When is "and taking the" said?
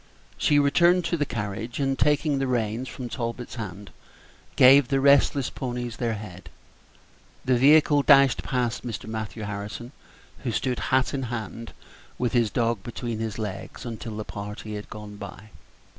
1.79-2.47